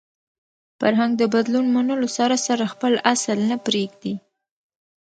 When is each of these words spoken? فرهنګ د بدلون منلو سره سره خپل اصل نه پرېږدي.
فرهنګ 0.79 1.11
د 1.17 1.23
بدلون 1.33 1.65
منلو 1.75 2.07
سره 2.17 2.35
سره 2.47 2.71
خپل 2.73 2.93
اصل 3.13 3.37
نه 3.49 3.57
پرېږدي. 3.65 4.13